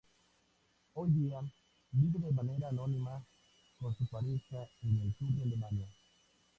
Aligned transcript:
Hoy 0.95 1.11
día, 1.11 1.39
vive 1.91 2.17
de 2.17 2.31
manera 2.33 2.69
anónima 2.69 3.23
con 3.79 3.95
su 3.95 4.07
pareja 4.07 4.67
en 4.81 4.99
el 4.99 5.15
sur 5.15 5.29
de 5.29 5.43
Alemania. 5.43 5.87